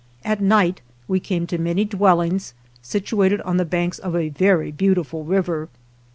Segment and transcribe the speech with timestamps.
[0.25, 5.23] At night we came to many dwellings, situated on the banks of a very beautiful
[5.23, 5.69] river.